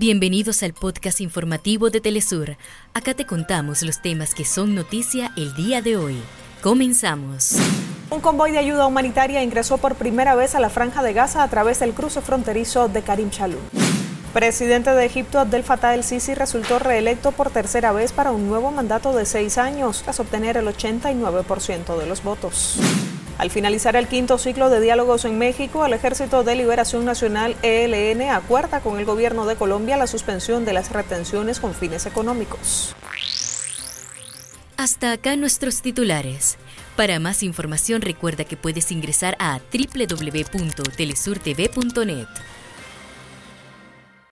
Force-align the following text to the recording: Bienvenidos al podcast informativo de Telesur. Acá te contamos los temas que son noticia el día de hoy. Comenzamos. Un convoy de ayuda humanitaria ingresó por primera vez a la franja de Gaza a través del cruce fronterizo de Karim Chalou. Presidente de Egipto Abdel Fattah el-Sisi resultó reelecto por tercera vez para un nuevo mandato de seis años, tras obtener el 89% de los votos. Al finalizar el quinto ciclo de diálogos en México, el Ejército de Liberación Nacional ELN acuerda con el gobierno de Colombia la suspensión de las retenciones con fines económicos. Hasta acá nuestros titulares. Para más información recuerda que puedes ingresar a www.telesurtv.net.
Bienvenidos 0.00 0.62
al 0.62 0.74
podcast 0.74 1.20
informativo 1.20 1.90
de 1.90 2.00
Telesur. 2.00 2.56
Acá 2.94 3.14
te 3.14 3.26
contamos 3.26 3.82
los 3.82 4.00
temas 4.00 4.32
que 4.32 4.44
son 4.44 4.76
noticia 4.76 5.32
el 5.36 5.52
día 5.56 5.82
de 5.82 5.96
hoy. 5.96 6.22
Comenzamos. 6.62 7.56
Un 8.08 8.20
convoy 8.20 8.52
de 8.52 8.58
ayuda 8.58 8.86
humanitaria 8.86 9.42
ingresó 9.42 9.78
por 9.78 9.96
primera 9.96 10.36
vez 10.36 10.54
a 10.54 10.60
la 10.60 10.70
franja 10.70 11.02
de 11.02 11.14
Gaza 11.14 11.42
a 11.42 11.50
través 11.50 11.80
del 11.80 11.94
cruce 11.94 12.20
fronterizo 12.20 12.86
de 12.86 13.02
Karim 13.02 13.30
Chalou. 13.30 13.58
Presidente 14.32 14.92
de 14.92 15.04
Egipto 15.04 15.40
Abdel 15.40 15.64
Fattah 15.64 15.96
el-Sisi 15.96 16.32
resultó 16.32 16.78
reelecto 16.78 17.32
por 17.32 17.50
tercera 17.50 17.90
vez 17.90 18.12
para 18.12 18.30
un 18.30 18.46
nuevo 18.46 18.70
mandato 18.70 19.12
de 19.12 19.26
seis 19.26 19.58
años, 19.58 20.02
tras 20.04 20.20
obtener 20.20 20.56
el 20.56 20.68
89% 20.68 21.98
de 21.98 22.06
los 22.06 22.22
votos. 22.22 22.78
Al 23.38 23.50
finalizar 23.50 23.94
el 23.94 24.08
quinto 24.08 24.36
ciclo 24.36 24.68
de 24.68 24.80
diálogos 24.80 25.24
en 25.24 25.38
México, 25.38 25.86
el 25.86 25.92
Ejército 25.92 26.42
de 26.42 26.56
Liberación 26.56 27.04
Nacional 27.04 27.54
ELN 27.62 28.30
acuerda 28.30 28.80
con 28.80 28.98
el 28.98 29.04
gobierno 29.04 29.46
de 29.46 29.54
Colombia 29.54 29.96
la 29.96 30.08
suspensión 30.08 30.64
de 30.64 30.72
las 30.72 30.90
retenciones 30.90 31.60
con 31.60 31.72
fines 31.72 32.04
económicos. 32.06 32.96
Hasta 34.76 35.12
acá 35.12 35.36
nuestros 35.36 35.82
titulares. 35.82 36.58
Para 36.96 37.20
más 37.20 37.44
información 37.44 38.02
recuerda 38.02 38.42
que 38.42 38.56
puedes 38.56 38.90
ingresar 38.90 39.36
a 39.38 39.60
www.telesurtv.net. 39.72 42.26